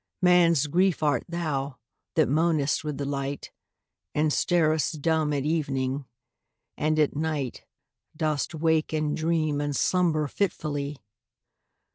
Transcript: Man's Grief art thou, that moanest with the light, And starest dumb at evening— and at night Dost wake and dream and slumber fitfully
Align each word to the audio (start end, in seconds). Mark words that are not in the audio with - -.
Man's 0.23 0.65
Grief 0.65 1.03
art 1.03 1.25
thou, 1.29 1.77
that 2.15 2.27
moanest 2.27 2.83
with 2.83 2.97
the 2.97 3.05
light, 3.05 3.51
And 4.15 4.31
starest 4.33 4.99
dumb 5.03 5.31
at 5.31 5.43
evening— 5.43 6.05
and 6.75 6.97
at 6.97 7.15
night 7.15 7.67
Dost 8.17 8.55
wake 8.55 8.93
and 8.93 9.15
dream 9.15 9.61
and 9.61 9.75
slumber 9.75 10.27
fitfully 10.27 10.97